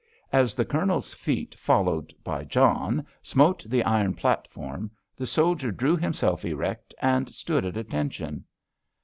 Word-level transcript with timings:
As 0.33 0.55
the 0.55 0.65
Colonel's 0.65 1.13
feet, 1.13 1.53
followed 1.53 2.11
by 2.23 2.43
John, 2.43 3.05
smote 3.21 3.63
the 3.69 3.83
iron 3.83 4.15
platform, 4.15 4.89
the 5.15 5.27
soldier 5.27 5.69
drew 5.71 5.95
himself 5.95 6.43
erect 6.43 6.95
and 7.03 7.29
stood 7.29 7.65
at 7.65 7.77
attention. 7.77 8.45